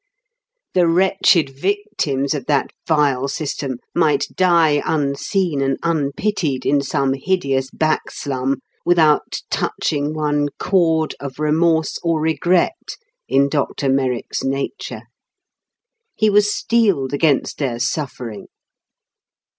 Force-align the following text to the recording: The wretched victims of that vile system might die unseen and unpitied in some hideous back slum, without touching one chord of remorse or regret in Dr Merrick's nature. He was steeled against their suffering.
The 0.73 0.87
wretched 0.87 1.49
victims 1.51 2.33
of 2.33 2.47
that 2.47 2.71
vile 2.87 3.27
system 3.27 3.77
might 3.93 4.25
die 4.33 4.81
unseen 4.83 5.61
and 5.61 5.77
unpitied 5.83 6.65
in 6.65 6.81
some 6.81 7.13
hideous 7.13 7.69
back 7.69 8.09
slum, 8.09 8.61
without 8.83 9.41
touching 9.51 10.15
one 10.15 10.49
chord 10.59 11.13
of 11.19 11.37
remorse 11.37 11.99
or 12.01 12.19
regret 12.19 12.97
in 13.27 13.47
Dr 13.47 13.89
Merrick's 13.89 14.43
nature. 14.43 15.03
He 16.15 16.31
was 16.31 16.51
steeled 16.51 17.13
against 17.13 17.59
their 17.59 17.77
suffering. 17.77 18.47